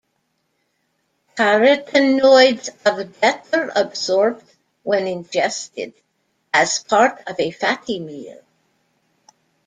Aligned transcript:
Carotenoids 1.35 2.69
are 2.87 3.03
better 3.05 3.71
absorbed 3.75 4.51
when 4.81 5.05
ingested 5.05 5.93
as 6.51 6.79
part 6.79 7.21
of 7.27 7.39
a 7.39 7.51
fatty 7.51 7.99
meal. 7.99 8.41